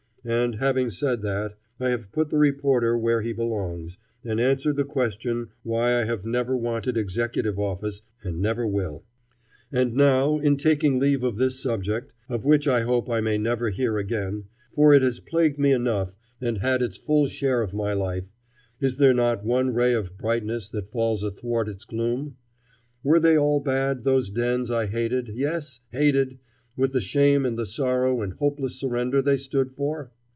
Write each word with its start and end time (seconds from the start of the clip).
And, 0.23 0.57
having 0.57 0.91
said 0.91 1.23
that, 1.23 1.55
I 1.79 1.89
have 1.89 2.11
put 2.11 2.29
the 2.29 2.37
reporter 2.37 2.95
where 2.95 3.23
he 3.23 3.33
belongs 3.33 3.97
and 4.23 4.39
answered 4.39 4.75
the 4.75 4.85
question 4.85 5.47
why 5.63 5.99
I 5.99 6.03
have 6.03 6.23
never 6.27 6.55
wanted 6.55 6.95
executive 6.95 7.57
office 7.57 8.03
and 8.23 8.39
never 8.39 8.67
will. 8.67 9.03
[Illustration: 9.71 9.97
The 9.97 10.03
Yellow 10.03 10.37
Newspapers' 10.37 10.41
Contribution.] 10.43 10.43
And 10.43 10.43
now, 10.43 10.45
in 10.45 10.57
taking 10.57 10.99
leave 10.99 11.23
of 11.23 11.37
this 11.37 11.59
subject, 11.59 12.13
of 12.29 12.45
which 12.45 12.67
I 12.67 12.81
hope 12.81 13.09
I 13.09 13.21
may 13.21 13.39
never 13.39 13.69
hear 13.71 13.97
again, 13.97 14.43
for 14.71 14.93
it 14.93 15.01
has 15.01 15.19
plagued 15.19 15.57
me 15.57 15.71
enough 15.71 16.15
and 16.39 16.59
had 16.59 16.83
its 16.83 16.97
full 16.97 17.25
share 17.27 17.63
of 17.63 17.73
my 17.73 17.93
life, 17.93 18.29
is 18.79 18.97
there 18.97 19.15
not 19.15 19.43
one 19.43 19.73
ray 19.73 19.93
of 19.93 20.19
brightness 20.19 20.69
that 20.69 20.91
falls 20.91 21.23
athwart 21.23 21.67
its 21.67 21.83
gloom? 21.83 22.37
Were 23.01 23.19
they 23.19 23.35
all 23.39 23.59
bad, 23.59 24.03
those 24.03 24.29
dens 24.29 24.69
I 24.69 24.85
hated, 24.85 25.29
yes, 25.33 25.79
hated, 25.89 26.37
with 26.77 26.93
the 26.93 27.01
shame 27.01 27.45
and 27.45 27.59
the 27.59 27.65
sorrow 27.65 28.21
and 28.21 28.31
hopeless 28.35 28.79
surrender 28.79 29.21
they 29.21 29.35
stood 29.35 29.69
for? 29.73 30.09